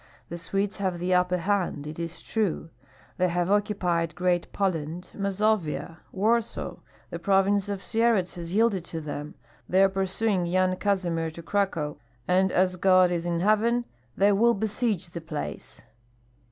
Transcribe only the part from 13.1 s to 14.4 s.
is in heaven, they